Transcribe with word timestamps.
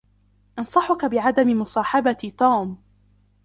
أنصحك 0.59 1.05
بعدم 1.05 1.61
مصاحبة 1.61 2.33
توم. 2.37 2.77